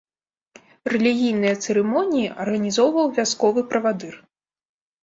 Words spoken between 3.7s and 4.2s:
правадыр.